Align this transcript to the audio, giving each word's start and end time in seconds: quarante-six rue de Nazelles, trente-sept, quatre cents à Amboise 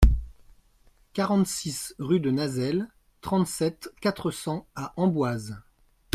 quarante-six 1.13 1.93
rue 1.99 2.19
de 2.19 2.31
Nazelles, 2.31 2.87
trente-sept, 3.21 3.93
quatre 4.01 4.31
cents 4.31 4.65
à 4.75 4.93
Amboise 4.97 5.61